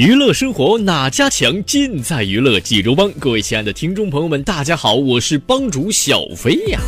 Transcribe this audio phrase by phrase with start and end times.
[0.00, 1.62] 娱乐生活哪家强？
[1.66, 3.12] 尽在娱乐济州帮。
[3.18, 6.80] 各位亲爱的听众朋友们，大家好，我是帮主小飞呀。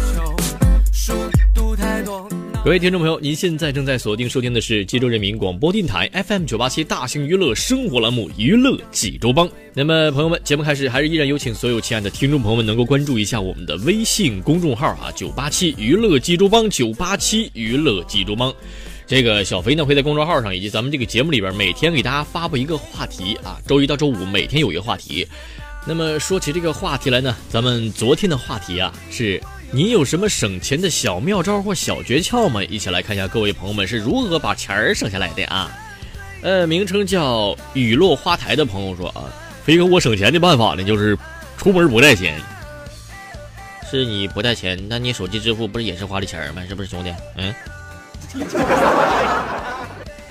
[2.65, 9.47] 各位听众朋友，您现在正在锁定收听的是济州人民广播电台 FM 九八七大型娱乐生活栏目《娱乐济州帮》。
[9.75, 18.51] 那么，朋友们，节目开始还是依然有请所有亲爱的听众朋友们能够关注一下我们的微信公众号啊，九八七娱乐济州帮，九八七娱乐济州帮。
[19.07, 25.27] 这个小飞呢会在公众号上以及咱们这个节目里边每天给大家发布一个话题啊，周一到周五每天有一个话题。
[25.85, 32.63] 那么说起这个话题来呢，咱们昨天的话题啊是你有什么省钱的小妙招或小诀窍吗？
[32.65, 35.71] 一起来看一下各位朋友们是如何把钱儿省下来的啊。
[36.43, 39.25] 呃，名称叫雨落花台的朋友说啊，
[39.65, 41.19] 飞哥我省钱的办法呢就是
[41.59, 42.41] 出门不带钱。
[43.91, 46.63] 是你不带钱，那你手机支付不是也是花的钱吗？
[46.67, 47.13] 是不是兄弟？
[47.37, 47.53] 嗯。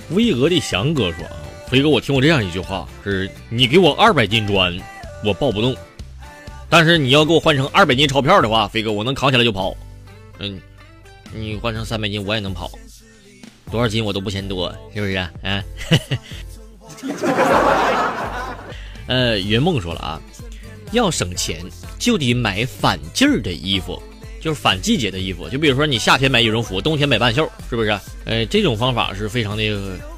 [0.10, 1.38] 巍峨的翔哥说：“啊，
[1.70, 4.78] 飞哥，我听过这样一句话，是你给我二百斤砖，
[5.24, 5.74] 我抱不动；
[6.70, 9.76] 但是你要给我换成二百斤钞票的话，飞哥，我能扛起来就跑。
[10.40, 10.60] 嗯，
[11.34, 12.72] 你换成三百斤，我也能跑，
[13.70, 15.32] 多少斤我都不嫌多，是不是啊？
[15.44, 15.64] 啊，
[19.08, 20.22] 呃，云梦说了啊，
[20.92, 21.64] 要省钱
[21.98, 24.02] 就得买反季儿的衣服。”
[24.42, 27.98] 就是反季节的衣服，就比如说你夏天买羽绒服，冬天买半袖，是不是？
[28.26, 29.64] 呃，这种方法是非常的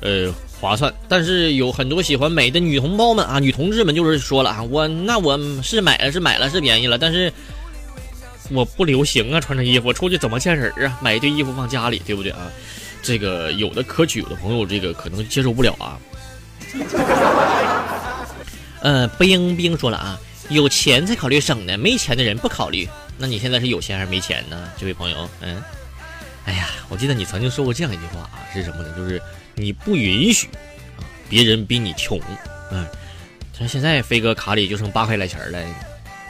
[0.01, 0.91] 呃划算。
[1.09, 7.31] 但是有很多喜欢美的女同胞们啊，女同志们就是说了啊，我那我是买了是买了是便宜了，但是
[8.49, 10.97] 我不流行啊，穿着衣服出去怎么见人啊？
[11.01, 12.49] 买一堆衣服放家里，对不对啊？
[13.01, 15.99] 这个有的可取，有的朋友这个可能接受不了啊。
[18.79, 20.17] 呃，冰冰说了啊，
[20.47, 22.87] 有钱才考虑省呢，没钱的人不考虑。
[23.23, 25.29] 那你现在是有钱还是没钱呢，这位朋友？
[25.39, 25.63] 嗯，
[26.43, 28.93] 哎呀，我记得你曾经说过这样一句话啊，是什么呢？
[28.97, 29.21] 就是
[29.55, 30.47] 你不允许
[30.97, 32.19] 啊别人比你穷。
[32.69, 32.85] 嗯，
[33.57, 35.57] 像现在飞哥卡里就剩八块来钱了，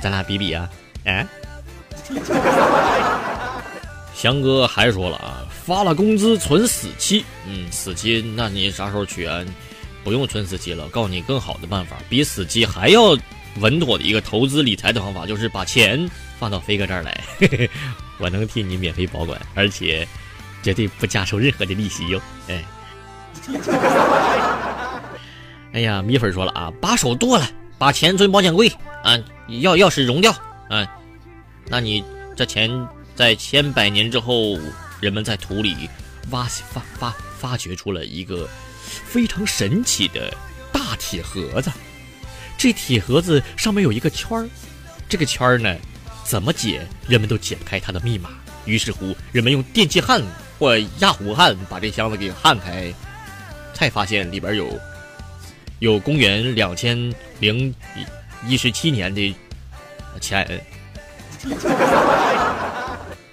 [0.03, 0.69] 咱俩比比啊？
[1.05, 1.25] 哎，
[4.13, 7.25] 翔哥还说了啊，发了工资存死期。
[7.47, 9.43] 嗯，死期那你啥时候取啊？
[10.03, 13.17] 不用存死期了，告诉你更好的办法，比死期还要
[13.57, 16.07] 稳妥的一个投资理财的方法，就是把钱。
[16.43, 17.23] 放到飞哥这儿来，
[18.19, 20.05] 我能替你免费保管，而且
[20.61, 22.21] 绝对不加收任何的利息哟。
[22.49, 22.61] 哎，
[25.71, 28.67] 哎呀，米粉说了啊，把手剁了，把钱存保险柜
[29.05, 29.15] 啊，
[29.47, 30.33] 钥钥匙融掉
[30.69, 30.85] 啊，
[31.69, 32.03] 那你
[32.35, 32.69] 这钱
[33.15, 34.59] 在千百年之后，
[34.99, 35.89] 人们在土里
[36.31, 38.49] 挖发发发掘出了一个
[39.05, 40.35] 非常神奇的
[40.73, 41.71] 大铁盒子，
[42.57, 44.45] 这铁盒子上面有一个圈儿，
[45.07, 45.73] 这个圈儿呢。
[46.23, 48.29] 怎么解，人们都解不开它的密码。
[48.66, 50.22] 于是乎，人们用电气焊
[50.57, 52.94] 或压糊焊把这箱子给焊开，
[53.73, 54.79] 才发现里边有
[55.79, 57.73] 有公元两千零
[58.47, 59.35] 一十七年的
[60.22, 60.66] 钱。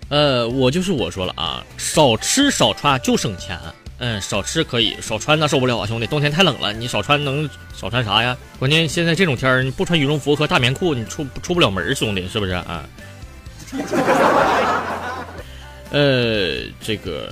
[0.08, 3.56] 呃，我就是我说了啊，少吃少穿就省钱。
[4.00, 6.06] 嗯，少吃可以，少穿那受不了啊，兄弟！
[6.06, 8.34] 冬天太冷了，你少穿能少穿啥呀？
[8.58, 12.88] 关键现在这种天儿，你不穿羽绒服和大棉裤，你出出不了门，兄弟，是不是啊？
[15.90, 17.30] 呃，这个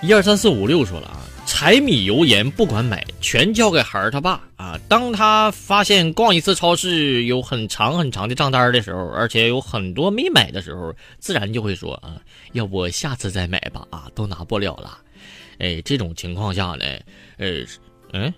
[0.00, 4.78] 一二三四五六说了啊，柴米油盐不管买，全交给孩儿他爸啊。
[4.88, 12.16] 当他发现逛一次超市有很长很长的账单的时候，而且有很多没买的时候，自然就会说啊，
[12.52, 14.96] 要不下次再买吧啊，都拿不了了。
[15.62, 16.84] 哎，这种情况下呢，
[17.38, 17.64] 呃，
[18.12, 18.34] 嗯，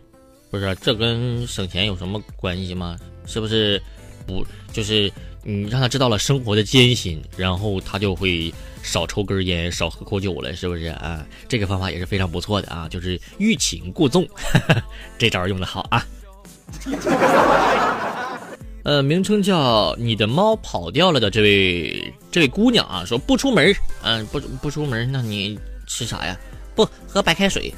[0.51, 2.99] 不是，这跟省钱有什么关系吗？
[3.27, 3.81] 是不是？
[4.27, 5.11] 不，就是
[5.43, 11.27] 你让他知道了生活的艰辛，然后他就会少抽根烟，少喝口酒了，是不是啊？
[11.49, 14.29] 这个方法也是非常不错的啊，就是欲擒故纵，
[15.17, 16.07] 这招用的好啊。
[18.85, 26.39] 呃，名称叫你的猫跑掉了的这位这位姑娘啊，说不出门，嗯，不不出门，那你吃啥呀？
[26.75, 27.73] 不喝白开水，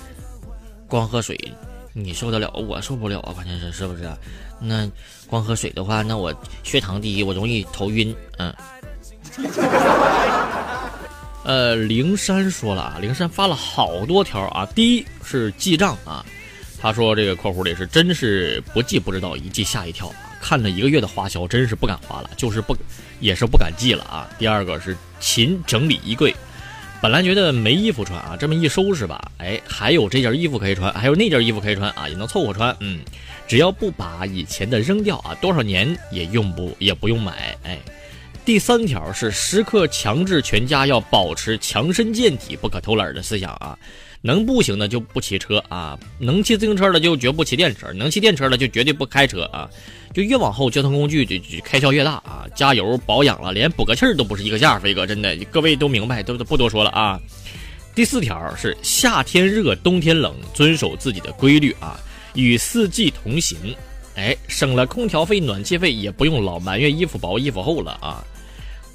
[0.88, 1.38] 光喝水
[1.92, 2.50] 你受得了？
[2.52, 4.10] 我受不了啊，关键是是不是？
[4.60, 4.90] 那
[5.26, 8.54] 光喝水的话，那我血糖低，我容易头晕，嗯。
[11.44, 16.26] 呃，灵山说了啊，灵山发了好多条啊，第一是记账啊，
[16.80, 20.12] 他说这个括弧里是真是不记不知道，一记吓一跳。
[20.40, 22.76] 看了一个月的花销，真是不敢花了，就是不，
[23.20, 24.28] 也是不敢记了啊。
[24.38, 26.34] 第二个是勤整理衣柜，
[27.02, 32.74] 本来觉得没衣服穿啊，这么一收拾吧，哎，还有这件衣服可以穿，还有那件衣服可以穿啊，也能凑合穿。
[32.80, 33.00] 嗯，
[33.46, 37.56] 只要不把以前的扔掉啊，多少年也用不也不用买。
[37.62, 37.78] 哎，
[38.44, 43.78] 第三条是时刻强制全家要保持强身健体，不可偷懒的思想啊。
[44.22, 49.68] 能步行的就不骑车啊，能骑自行车的就绝不骑电车，能骑电车的就绝对不开车啊。
[50.14, 57.20] 就越往后交通工具就就开销越大啊，加油保养了，连补个气儿都不是一个价，飞哥真的，各位都明白，都都不多说了啊。
[57.94, 62.00] 第四条是夏天热，冬天冷，遵守自己的规律啊，
[62.34, 63.58] 与四季同行，
[64.14, 68.24] 哎，省了空调费、暖气费，也不用老埋怨衣服薄、衣服厚了啊。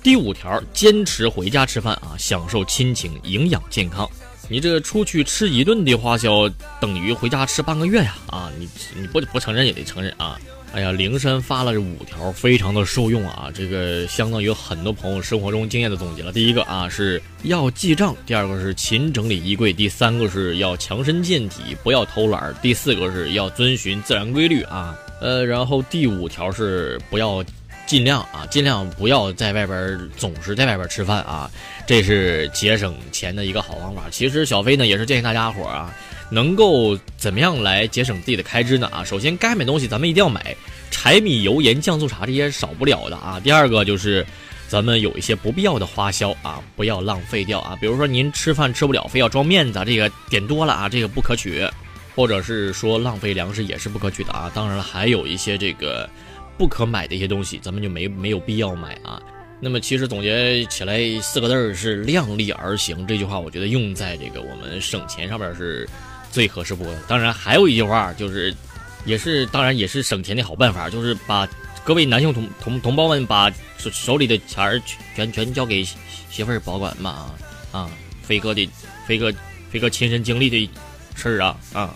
[0.04, 4.10] 第五条，坚持回家吃饭啊，享受亲情，营养健康。
[4.50, 6.50] 你这出去吃一顿的花销，
[6.80, 8.16] 等于回家吃半个月呀！
[8.28, 8.68] 啊，你
[9.00, 10.38] 你不不承认也得承认啊！
[10.74, 13.50] 哎呀，灵山发了这五条，非常的受用啊！
[13.54, 16.32] 这个相当于很多朋友生活中经验的总结了。
[16.32, 24.98] 第一个啊是要记账，第二个是勤整理衣柜，第三个是要强身健体，不要偷懒，第四个是要遵循自然规律啊。
[25.22, 27.44] 呃，然后第五条是不要。
[27.92, 31.52] 尽量啊，尽量不要在外边总是在外边吃饭啊，
[31.86, 34.04] 这是节省钱的一个好方法。
[34.10, 35.94] 其实小飞呢也是建议大家伙儿啊，
[36.30, 38.88] 能够怎么样来节省自己的开支呢？
[38.94, 40.56] 啊，首先该买东西咱们一定要买，
[40.90, 43.42] 柴米油盐酱醋茶这些少不了的啊。
[43.44, 44.26] 第二个就是，
[44.70, 47.78] 咱们有一些不必要的花销啊，不要浪费掉啊。
[47.82, 51.70] 比如说您吃饭吃不了，非要装面子，这个点多了啊，这个不可取；
[52.16, 54.50] 或者是说浪费粮食也是不可取的啊。
[54.56, 56.10] 当然了，还有一些这个。
[56.62, 59.20] 不可买的一些东西，咱们就没没有必要买啊。
[59.60, 63.08] 那么其实总结起来四个字儿是量力而行。
[63.08, 65.90] 这句话我觉得用在这个我们省钱上面是
[66.30, 67.00] 最合适不过的。
[67.08, 68.56] 当然还有一句话就是，
[69.06, 71.50] 也是当然也是省钱的好办法，就是把
[71.84, 73.50] 各位男性同同同胞们把
[73.80, 74.80] 手手里的钱儿
[75.16, 75.84] 全全交给
[76.30, 77.34] 媳妇儿保管嘛啊
[77.80, 77.90] 啊！
[78.22, 78.70] 飞哥的
[79.08, 79.34] 飞哥
[79.72, 80.70] 飞哥亲身经历的
[81.16, 81.96] 事儿啊啊！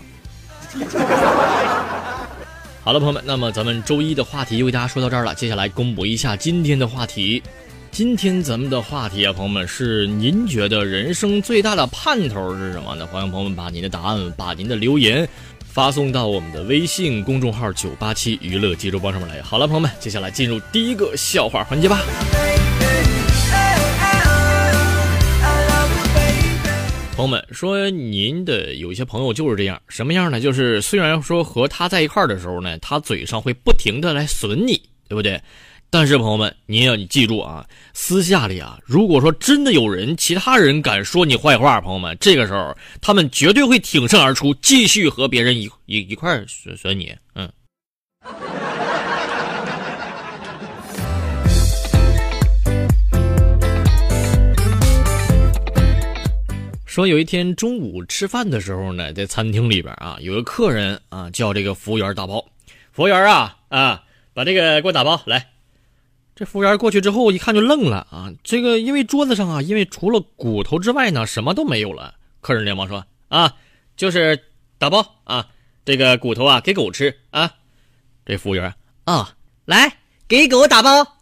[2.86, 5.34] 好了，朋友们，那么咱们周一的话题就为大家说到这儿了。
[5.34, 7.42] 接下来公布一下今天的话题。
[7.90, 13.04] 今天咱们的话题啊，朋友们是您觉得人生最大的盼头是什么呢？
[13.04, 15.28] 欢迎朋友们把您的答案、把您的留言
[15.64, 19.42] 发送到我们的微信公众号“九八七娱乐济州帮”上面来。
[19.42, 21.98] 好了，朋友们，接下来进入第一个笑话环节吧。
[27.16, 30.38] 朋友们说，您的有一些朋友就是这样，什么样呢？
[30.38, 34.74] 就是虽然说和他在一块儿的时候呢，他嘴上会不停的来损你，
[35.08, 35.40] 对不对？
[35.88, 47.50] 但是朋友们，您要你记住啊，私下里啊，如果说真的有人，其他人敢说你坏话，朋友们，这个时候他们绝对会挺身而出，继续和别人一一一块损损你，嗯。
[56.96, 62.42] 说有一天中午吃饭的时候呢，在餐厅里边啊，有个客人啊叫这个服务员打包。
[62.90, 65.46] 服务员啊啊，把这个给我打包来。
[66.34, 72.14] 这服务员过去之后一看就愣了啊，这个因为桌子上啊，因为除了骨头之外呢，什么都没有了。
[72.40, 73.54] 客人连忙说啊，
[73.94, 74.42] 就是
[74.78, 75.46] 打包啊，
[75.84, 77.52] 这个骨头啊给狗吃啊。
[78.24, 78.72] 这服务员
[79.04, 79.36] 啊，
[79.66, 81.15] 来给狗打包。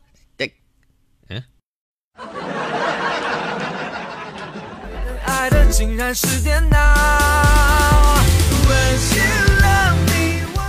[5.71, 6.77] 竟然是电脑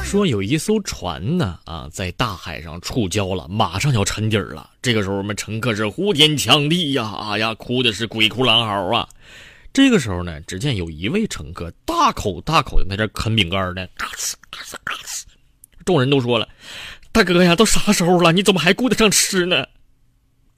[0.03, 4.69] 说有一艘船呢，啊，在大海上触礁了，马上要沉底儿了。
[4.81, 9.07] 这个时候，我们乘客是呼天抢地呀，啊呀，哭的是鬼哭狼嚎啊。
[9.73, 15.23] 这个时候呢，只见有一位乘客大口大口的在这啃饼干呢，嘎哧嘎哧嘎哧。
[15.83, 16.47] 众人都说了
[17.11, 19.65] ：“大哥呀，都啥时候了，你怎么还顾得上吃呢？”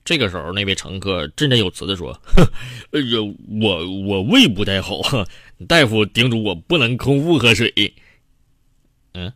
[0.04, 2.18] 这个时候，那位乘客振振有词的说
[2.92, 3.18] ：“哎呀，
[3.60, 5.00] 我我胃不太好，
[5.68, 7.72] 大夫叮嘱我不能空腹喝水。”
[9.12, 9.32] 嗯。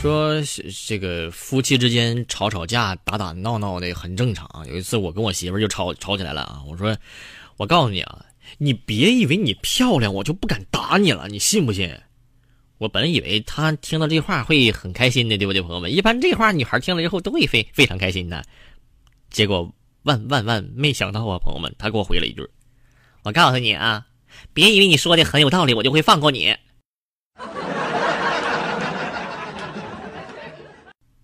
[0.00, 0.40] 说
[0.86, 4.48] 这个夫妻之间吵吵架、打打闹闹的很正常。
[4.68, 6.62] 有一次，我跟我媳妇就吵吵起来了啊！
[6.68, 6.96] 我说
[7.58, 8.24] ：“我告诉你啊。”
[8.58, 12.00] 你别以为你漂亮，我就不敢打你了，你信不信？
[12.78, 15.90] 我本以为他听到这话会很开心的，对不对，朋友们？
[15.90, 18.44] 一般这话女孩听了之后都会非非常开心的。
[19.30, 19.72] 结果
[20.02, 22.46] 万万万没想到啊，朋友们，他给我回了一句
[23.24, 24.06] ：“我告诉你啊，
[24.52, 26.54] 别以为你说的很有道理，我就会放过你。”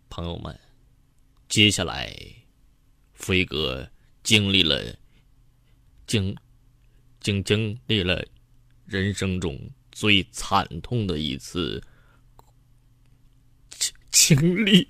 [0.08, 0.58] 朋友们，
[1.48, 2.14] 接下来
[3.12, 3.86] 飞哥
[4.22, 4.94] 经历了
[6.06, 6.34] 经
[7.22, 8.22] 经经历了
[8.84, 9.58] 人生中。
[9.94, 11.82] 最惨痛的一次
[13.70, 14.88] 经经历。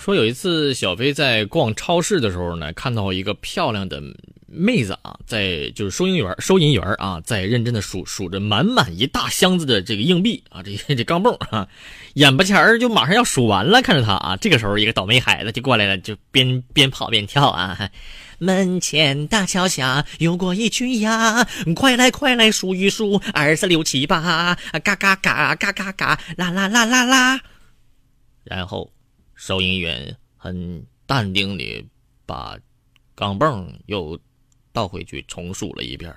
[0.00, 4.02] 说有一次，小飞在逛超市的时候呢，看到一个漂亮的。
[4.56, 11.66] 妹子啊，在就是收银员，收银员啊，在认真的数数着满满一大箱子的这个硬币啊，这这钢镚啊，
[12.14, 13.82] 眼巴前儿就马上要数完了。
[13.82, 17.90] 看着他啊，这个时候一个倒霉孩子就过来了，就边边跑边跳啊。
[18.38, 21.44] 门前大桥下游过一群鸭，
[21.74, 27.40] 快来快来数一数，二四六七八，嘎嘎嘎嘎嘎嘎，啦啦啦啦啦。
[28.44, 28.92] 然后，
[29.34, 31.84] 收银员很淡定的
[32.24, 32.56] 把
[33.16, 34.16] 钢镚又。
[34.74, 36.12] 倒回去重数了一遍。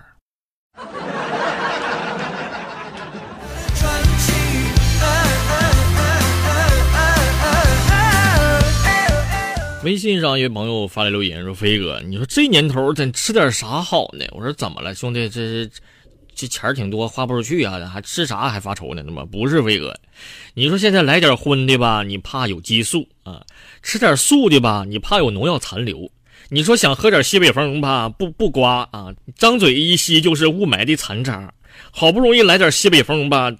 [9.83, 15.29] 微信上一位朋友发来留言说：“飞哥，你说这年头咱吃点啥好呢？”我说：“怎么了，兄弟？
[15.29, 15.69] 这
[16.35, 19.03] 这钱挺多，花不出去啊，还吃啥还发愁呢？
[19.05, 19.97] 那么不是飞哥，
[20.55, 23.45] 你说现在来点荤的吧，你怕有激素啊；
[23.83, 26.11] 吃点素的吧，你怕有农药残留。”
[26.49, 31.53] 你说想喝点西北风吧，不不刮啊，张嘴一吸就是雾霾的残渣。
[31.91, 33.51] 好不容易来点西北风吧，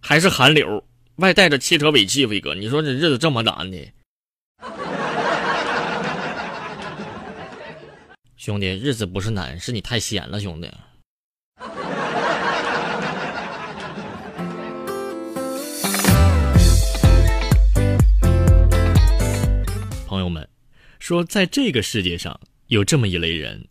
[0.00, 0.82] 还是寒流，
[1.16, 2.26] 外带着汽车尾气。
[2.26, 3.78] 飞哥，你说这日子这么难的，
[8.36, 10.68] 兄弟，日子不是难，是你太闲了，兄弟。
[20.08, 20.51] 朋友们。
[21.02, 23.66] 说，在这个世界上有这么一类人，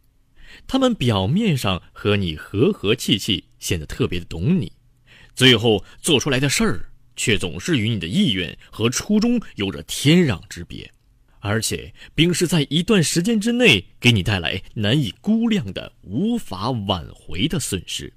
[0.67, 4.73] 他们表面上和你和和气气，显得特别的懂你，
[5.33, 10.91] 最后做出来的事儿却总是与你的意愿和初衷有着天壤之别，
[11.39, 18.11] 而且并是在一段时间之内给你带来难以估量的、无法挽回的损失。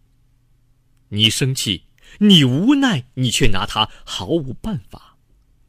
[1.11, 1.85] 你生气，
[2.19, 5.17] 你无奈，你却拿他毫无办法，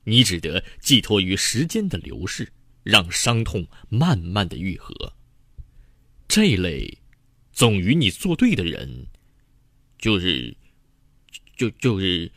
[0.05, 2.51] 你只得寄托于时间的流逝。
[2.85, 4.93] 让伤痛慢慢的愈合。
[6.27, 6.99] 这类
[7.51, 9.07] 总与你作对的人，
[9.97, 10.55] 就是，
[11.57, 12.31] 就就是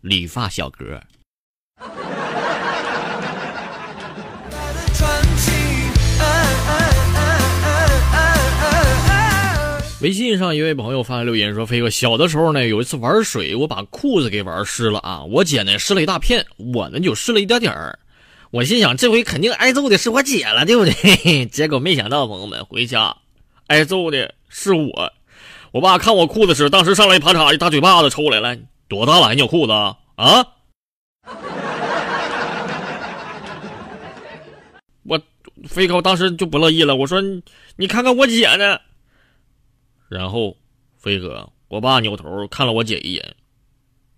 [0.00, 1.02] 理发小哥。
[10.00, 15.24] 微信上一位朋友发来留言说：“飞哥，小的时候呢，有一次玩水，我把裤子给玩湿了啊。
[15.24, 17.98] 我姐呢湿了一大片，我呢就湿了一点点儿。”
[18.50, 21.46] 我心想，这回肯定挨揍的是我姐了，对不对？
[21.52, 23.16] 结果没想到，朋友们回家，
[23.68, 25.12] 挨揍的是我。
[25.70, 28.56] 我爸看我裤子时，当时上来一啪嚓一大嘴巴子抽来了。
[28.88, 29.98] 多大了还尿裤子啊？
[30.16, 30.44] 啊！
[35.06, 35.20] 我
[35.68, 37.22] 飞哥当时就不乐意了，我说
[37.76, 38.80] ：“你看看我姐呢。”
[40.10, 40.56] 然后
[40.98, 43.36] 飞哥，我爸扭头看了我姐一眼，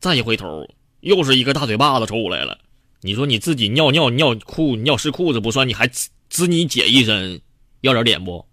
[0.00, 0.66] 再一回头，
[1.00, 2.56] 又是一个大嘴巴子抽来了。
[3.02, 5.86] 你说你自己尿尿尿裤尿湿裤子不算，你还
[6.30, 7.42] 滋你姐一身，
[7.82, 8.46] 要点脸不？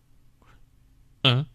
[1.21, 1.45] 嗯。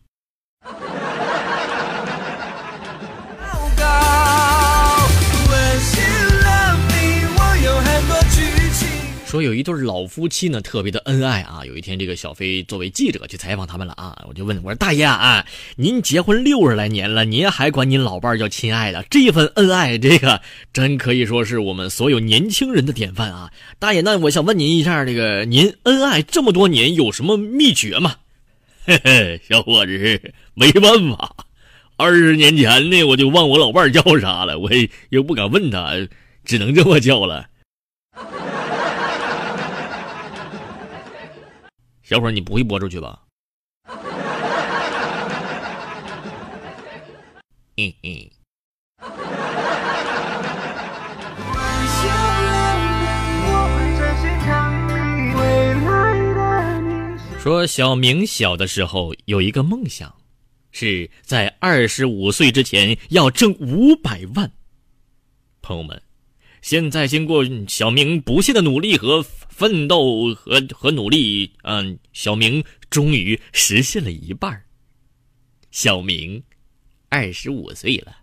[9.34, 11.64] 说有一对老夫妻呢，特别的恩爱啊。
[11.66, 14.16] 有一天，这个小飞作为记者去采访他们了啊。
[14.28, 20.40] 我就问我说：“大爷啊，您结婚六十来年了，您还管您老伴叫亲爱的，这份恩爱，这个
[20.72, 23.50] 真可以说是我们所有年轻人的典范啊。”
[23.80, 28.14] 大爷，那我想问您一下，这个您恩爱这么多年有什么秘诀吗？
[28.86, 31.34] 嘿嘿，小伙子，没办法，
[31.96, 35.90] 二十年前呢，我就忘我老伴叫啥了，我也又不敢问他，
[36.44, 37.48] 只能这么叫了。
[42.04, 43.22] 小伙，你不会播出去吧？
[47.76, 48.30] 嗯嗯。
[57.40, 60.14] 说小明小的时候有一个梦想，
[60.72, 64.50] 是在二十五岁之前要挣五百万。
[65.60, 66.00] 朋友们，
[66.64, 74.58] 现在经过小明不懈的努力和奋斗和和努力，嗯，小明终于实现了一半
[75.70, 76.42] 小明
[77.10, 78.14] 二十五岁了。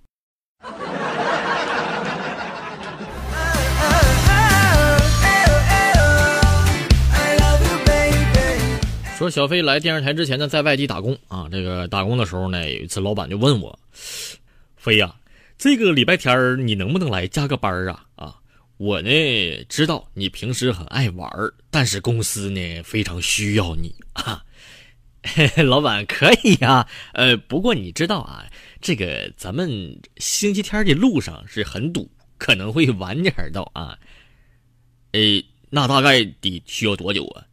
[9.20, 11.48] 说小飞来电视台之前呢，在外地打工啊。
[11.52, 13.78] 这个打工的时候呢，有一次老板就问我
[14.76, 15.14] ：“飞呀，
[15.60, 18.04] 这个礼拜天你能不能来加个班啊？”
[18.82, 21.30] 我呢知道你平时很爱玩
[21.70, 24.44] 但是公司呢非常需要你啊。
[25.64, 28.50] 老板可以呀，呃，不过你知道啊，
[28.82, 32.10] 这个咱们星期天的路上是很堵，
[32.40, 34.00] 可能会晚点到啊。
[35.12, 35.20] 呃，
[35.70, 37.46] 那大概得需要多久啊？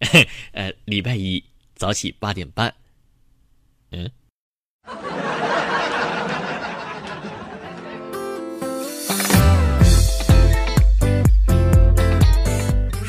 [0.52, 1.42] 呃，礼拜一
[1.74, 2.74] 早起八点半。
[3.90, 4.10] 嗯。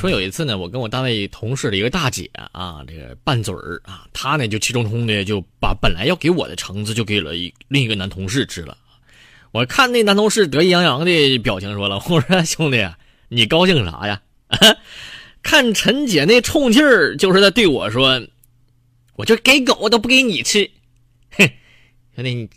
[0.05, 8.77] 说有一次呢，我跟我单位同事的一个大姐啊，这个拌嘴儿啊，她呢就气冲冲的就把本来要给我的橙子就给了一另一个男同事吃了。
[9.51, 12.87] 我看那男同事得意洋洋的表情，说了：“我说兄弟，
[13.29, 14.21] 你高兴啥呀？”
[15.41, 18.21] 看陈姐那冲劲儿，就是在对我说
[19.17, 20.69] ：“我就给狗，都不给你吃。”
[21.33, 21.49] 哼，
[22.15, 22.47] 兄弟，你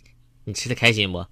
[0.45, 1.25] 你吃的开心不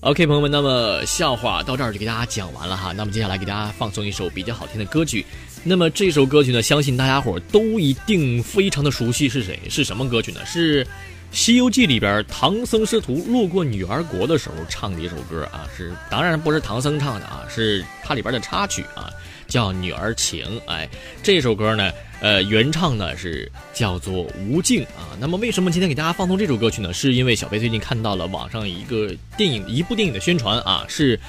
[0.00, 2.92] ？OK，朋友们，那么笑话到这儿就给大家讲完了哈。
[2.92, 5.24] 那么接下来给大家放送一首比较好听的歌曲。
[5.62, 9.58] 那么这首歌曲呢，相信大家伙都一定非常的熟悉，是谁？
[9.68, 10.40] 是什么歌曲呢？
[10.46, 10.84] 是。
[11.36, 19.10] 《西游记》里边，唐僧师徒路过女儿国的时候唱的一首歌啊，是当然不是唐僧唱的啊，是它里边的插曲啊，
[19.54, 20.44] 叫《女儿情》。
[20.66, 20.88] 哎，
[21.22, 25.14] 这首歌呢，呃，原唱呢是叫做吴静啊。
[25.20, 26.92] 那么为什么今天给大家放送这首歌曲呢？
[26.92, 31.16] 是因为小飞最近看到了网上一个电影，一部电影的宣传啊，是《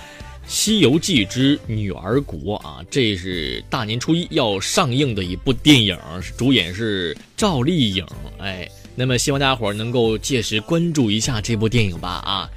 [0.47, 5.95] 西游记之女儿国》啊，这是大年初一要上映的一部电影，
[6.35, 8.03] 主演是赵丽颖，
[8.39, 8.67] 哎。
[8.97, 12.49] 那么希望大家伙儿能够届时关注一下这部电影吧啊，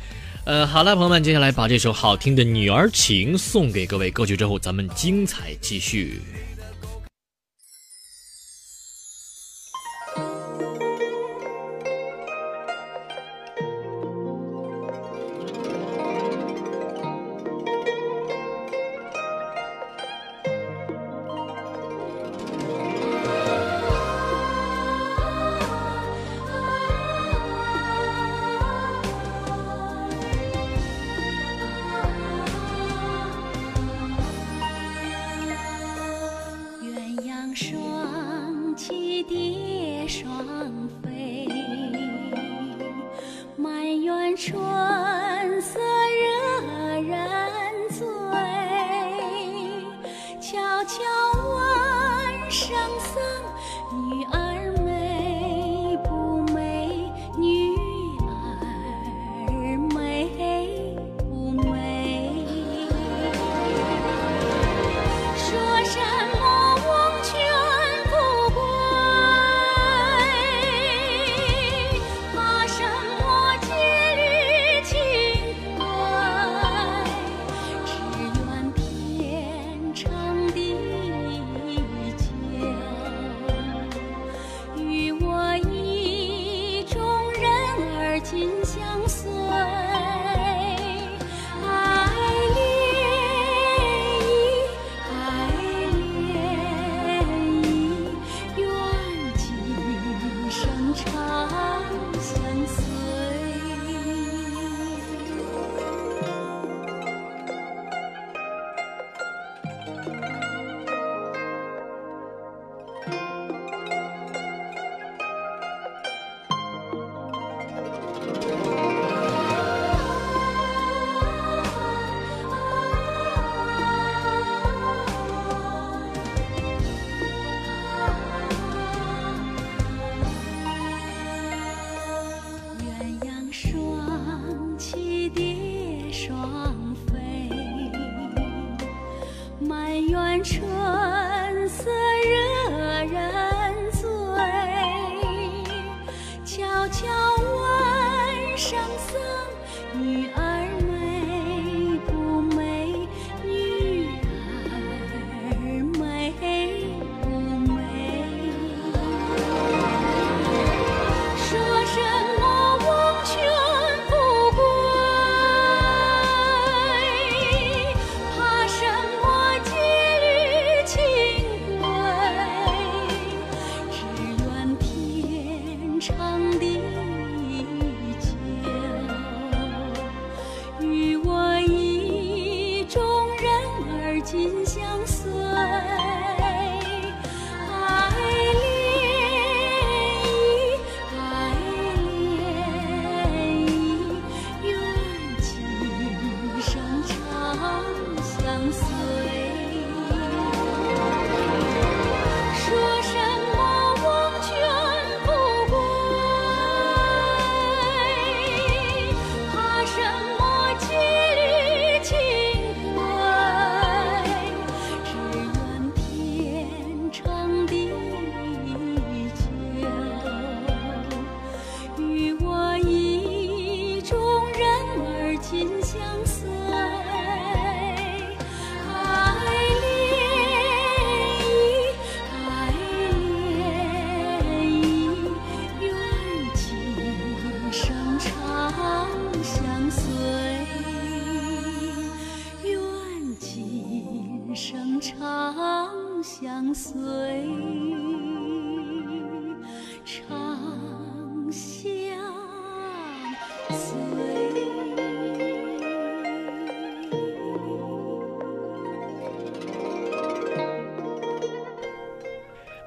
[0.48, 6.22] 呃，好了，朋友们，接下来把这首好听的《女儿情》送给各位，歌曲之后咱们精彩继续。
[50.88, 51.17] 桥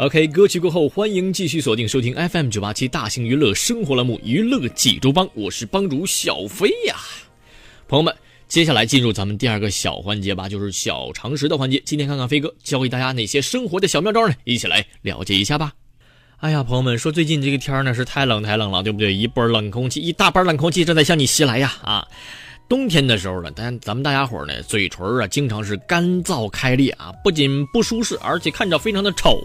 [0.02, 6.96] OK，歌曲过后，欢迎继续锁定收听 FM 九八七大型娱乐生活栏目《娱乐济州帮》，我是帮主小飞呀。
[7.88, 8.12] 朋友们，
[8.48, 11.80] 接下来进入咱们第二个小环节吧，就是小常识的环节。
[11.86, 14.34] 今天看看飞哥教给大家哪些生活的小妙招呢？
[14.44, 15.72] 一起来了解一下吧。
[16.38, 19.14] 哎呀，朋友们说最近这个天呢是太冷太冷了，对不对？
[19.14, 21.76] 一波冷空气，一大波冷空气正在向你袭来呀！
[21.84, 22.08] 啊，
[22.68, 29.40] 冬天的时候呢，咱咱们大家伙呢，嘴唇啊经常是干燥开裂啊，不仅不舒适，而且看着非常的丑。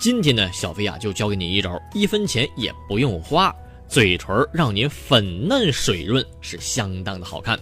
[0.00, 3.54] 今天呢，小飞啊就教给你一招，一分钱也不用花，
[3.86, 7.60] 嘴唇让您粉嫩水润，是相当的好看。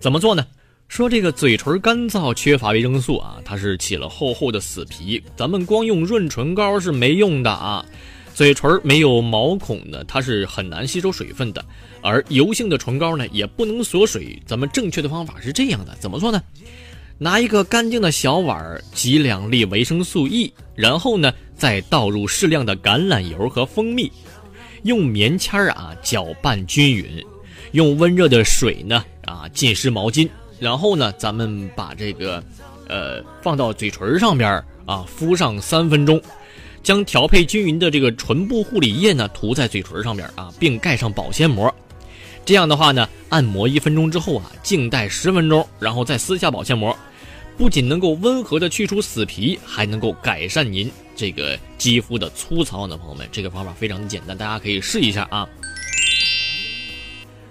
[0.00, 0.44] 怎么做呢？
[0.88, 7.86] 说这个嘴唇干燥，缺乏维生素啊，它是起了厚厚的死皮，咱们光用润唇膏是没用的啊。
[8.34, 11.64] 嘴唇没有毛孔呢，它是很难吸收水分的，
[12.02, 14.42] 而油性的唇膏呢也不能锁水。
[14.44, 16.42] 咱们正确的方法是这样的，怎么做呢？
[17.22, 24.10] 拿一个干净的小碗，挤两粒维生素 E，然后呢，再倒入适量的橄榄油和蜂蜜，
[24.84, 27.22] 用棉签儿啊搅拌均匀，
[27.72, 30.26] 用温热的水呢啊浸湿毛巾，
[30.58, 32.42] 然后呢，咱们把这个
[32.88, 34.50] 呃放到嘴唇上边
[34.86, 36.18] 啊敷上三分钟，
[36.82, 41.70] 将调配均匀的这个唇部护理液呢涂在嘴唇上边啊，并盖上保鲜膜。
[42.46, 46.96] 这样的话呢，按摩一分钟之后啊，静待十分钟，然后再撕下保鲜膜。
[47.60, 55.46] 不仅能够温和的去除死皮，还能够改善您这个肌肤的粗糙呢，朋友们，这个方法非常的简单，大家可以试一下啊。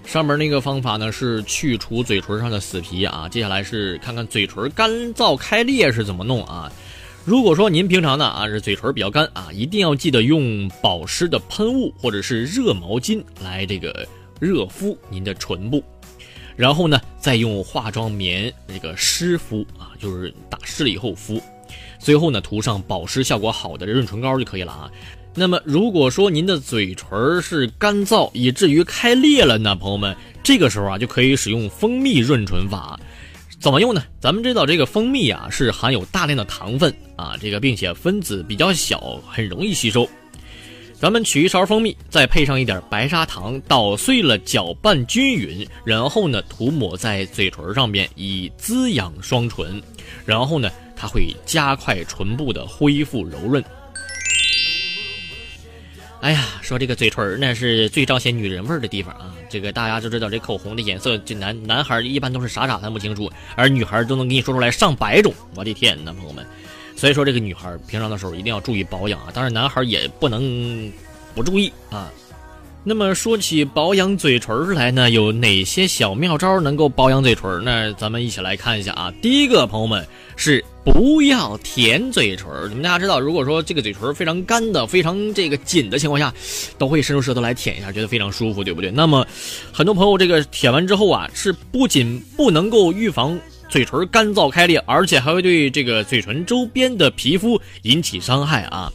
[0.04, 6.72] 上面那个方法呢是去除嘴唇上的死皮啊，接下来是看看嘴唇干燥开裂是怎么弄啊。
[7.24, 14.08] 如果说您平常呢啊是嘴唇比较干啊，一定要记得用保湿的喷雾或者是热毛巾来这个
[14.39, 15.84] 热敷您的唇部。
[16.56, 21.42] 然后呢，再用化妆棉这个湿敷啊，就是打湿了以后敷，
[22.00, 24.90] 最后呢涂上保湿效果好的润唇膏就可以了啊。
[25.36, 33.00] 那么如果说您的嘴唇是干燥以至于开裂了呢，朋友们，这个时候啊就可以使用蜂蜜润唇法。
[33.60, 34.02] 怎么用呢？
[34.22, 40.10] 咱们知道这个蜂蜜啊是含有大量的糖分啊，这个并且分子比较小，很容易吸收。
[41.00, 49.82] 咱们取一勺蜂蜜，再配上一点白砂糖，捣碎了，搅拌均匀，然后呢涂抹在嘴唇上边，以滋养双唇。
[50.26, 53.64] 然后呢，它会加快唇部的恢复柔润。
[56.20, 59.34] 哎呀，说这个嘴唇呢是最彰显女人味儿的地方啊！
[59.50, 65.34] 这个大家都知道，这口红的颜色，这男男孩一般都是傻傻分不清楚，而女孩都能给你说出来上百种。
[65.56, 66.46] 我的天呐，朋友们！
[67.00, 70.92] 所以说，这个女孩平常的时候一定要注意保养啊，当然男孩也不能
[71.34, 72.12] 不注意啊。
[72.84, 77.94] 那么说起保养嘴唇来呢，有哪些小妙招能够保养嘴唇呢？
[77.94, 79.14] 咱们一起来看一下啊。
[79.22, 82.48] 第一个，朋友们是不要舔嘴唇。
[82.70, 86.34] 你们大家知道，如果说这个嘴唇非常干的、非常这个紧的情况下，
[86.78, 88.92] 都会伸出舌头来舔一下，觉得非常舒服，对不对？
[88.92, 89.26] 那么
[89.72, 93.40] 很多朋友这个舔完之后啊，是不仅不能够预防。
[93.70, 98.92] 嘴唇干燥开裂，而且还会对这个嘴唇周边的皮肤引起伤害啊。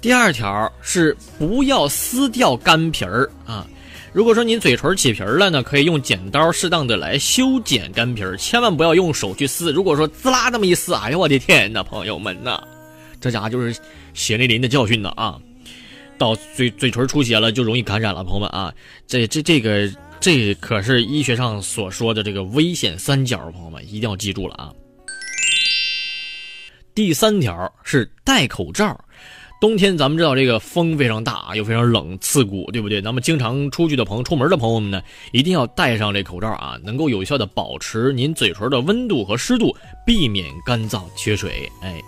[0.00, 3.66] 第二条是不要撕掉干皮儿啊。
[4.12, 9.72] 如果说您嘴唇起皮儿了呢，可以用剪刀适当的来修剪干皮儿，千万不要用手去撕。
[9.72, 12.62] 如果说滋啦那么一撕，哎呦我的天呐，朋友们呐，
[13.20, 13.74] 这家伙就是
[14.14, 15.38] 血淋淋的教训呢啊！
[16.18, 18.24] 到嘴嘴唇出血了，就容易感染了。
[18.24, 18.72] 朋友们啊，
[19.06, 19.86] 这这这个
[20.20, 24.72] 这可是医学上所说的这个危险三角，朋友们一定要记住了啊。
[26.94, 28.98] 第三条是戴口罩。
[29.58, 33.00] 冬天咱们知道这个风非常大，又非常冷刺骨，对不对？
[33.00, 35.02] 那么经常出去的朋友、出门的朋友们呢，
[35.32, 39.74] 一定要戴上这口罩啊，能够有效的保持您嘴唇的温度和湿度，
[40.04, 41.70] 避免干燥缺水。
[41.80, 42.02] 哎。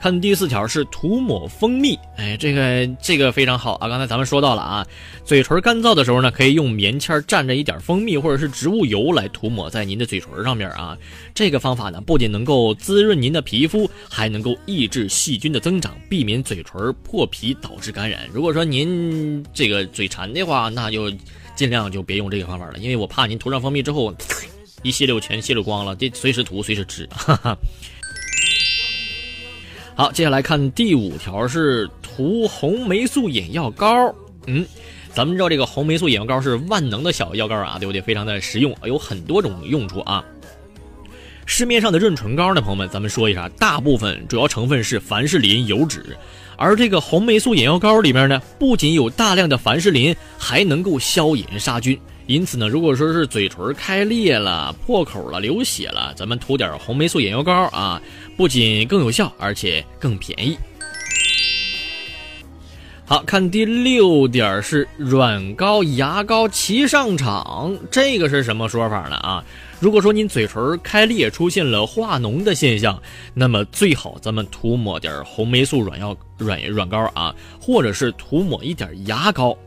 [0.00, 3.86] 看第四条是涂抹蜂蜜，哎，这个这个非常好啊！
[3.86, 4.86] 刚才咱们说到了啊，
[5.26, 10.96] 嘴唇干燥的时候呢，可以用棉签蘸着一点蜂蜜或者是植物油来涂抹在您的嘴唇上面啊。
[11.34, 18.26] 这个方法呢，不仅能够滋润您的皮肤，还能够抑制细菌的增长，避免嘴唇破皮导致感染。
[18.32, 21.12] 如果说您这个嘴馋的话，那就
[21.54, 24.14] 尽量就别用这个方法了，因为我怕您涂上蜂蜜之后，
[24.82, 27.06] 一吸溜全吸溜光了，这随时涂随时吃。
[27.10, 27.54] 哈哈。
[30.00, 33.86] 好，接下来看第五条是涂红霉素眼药膏。
[34.46, 34.64] 嗯，
[35.12, 38.00] 咱们知道这个红霉素眼药膏是万能的小药膏啊，对不对？
[38.00, 40.24] 非常的实用，有很多种用处啊。
[41.44, 46.16] 市面上的润唇膏呢，朋友们，咱们说一下，大部分主要成分是凡士林油脂，
[46.56, 52.00] 而这个红霉素眼药膏里面呢，不仅有大量的凡士林，还能够消炎杀菌。
[52.26, 58.00] 因此呢，如果说是嘴唇开裂了、破口了、流血了，咱们涂点红霉素眼药膏啊，
[58.36, 60.56] 不仅更有效，而且更便宜。
[63.04, 69.16] 好看第六点是软膏、牙膏齐上场，这个是什么说法呢？
[69.16, 69.44] 啊，
[69.80, 73.02] 如果说您嘴唇开裂出现了化脓的现象，
[73.34, 79.58] 那么最好咱们涂抹点红霉素软药软软膏啊，或者是涂抹一点牙膏。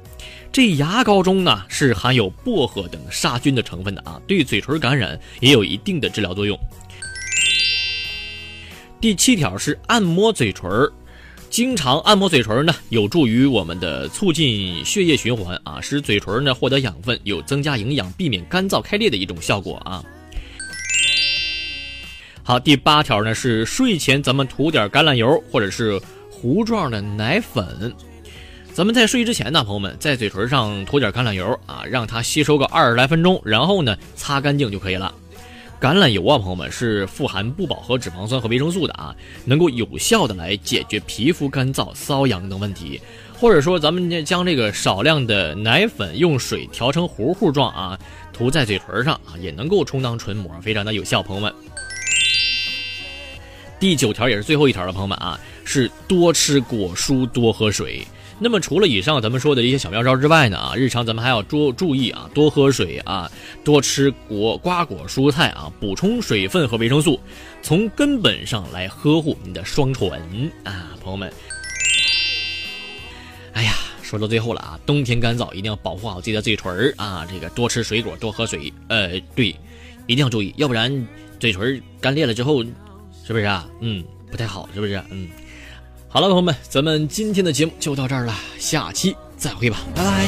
[0.50, 6.58] 这牙膏中呢是含有薄荷等杀菌的成分的啊，对嘴唇感染也有一定的治疗作用。
[9.04, 10.90] 第七条是按摩嘴唇，
[11.50, 20.02] 经常按摩嘴唇呢，有助于我们的促进血液循环啊，使嘴唇呢获得养分，有增加营养、避免干燥开裂的一种效果啊。
[22.44, 26.00] 好，第八条呢是睡前咱们涂点橄榄油或者是
[26.32, 27.94] 糊状的奶粉。
[28.72, 35.14] 咱们在睡之前呢，朋友们在嘴唇上涂点橄榄油啊，让它吸收个二十来分钟，然后呢擦干净就可以了。
[35.84, 43.02] 橄榄油啊，朋友们是富含不饱和脂肪酸和维生素的啊，能够有效的来解决皮肤干燥、瘙痒等问题。
[43.34, 48.00] 或者说，咱们将这个少量的奶粉用水调成糊糊状啊，
[48.32, 51.22] 涂在嘴唇上啊，也能够充当唇膜，非常的有效。
[51.22, 51.54] 朋友们，
[53.78, 58.08] 第九条也是最后一条了，朋友们啊，是多吃果蔬，多喝水。
[58.44, 63.32] 那么除了以上咱们说的一些小妙招之外呢，啊，日常咱们还要注注意啊，多喝水啊，
[63.64, 67.18] 多吃果瓜果蔬菜啊，补充水分和维生素，
[67.62, 70.12] 从根本上来呵护你的双唇
[70.66, 71.32] 啊，朋友们。
[73.54, 79.56] 哎呀，说到最后了啊，冬天干燥，一定要保护好自己的嘴唇啊，这个多吃水果，多喝水，呃，对，
[80.06, 81.08] 一定要注意，要不然
[81.40, 82.62] 嘴唇干裂了之后，
[83.26, 83.70] 是不是啊？
[83.80, 85.02] 嗯，不太好，是不是？
[85.12, 85.30] 嗯。
[86.14, 90.28] 好了，朋友们，咱们今天的节目就到这儿了，下期再会吧，拜拜。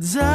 [0.00, 0.33] 在。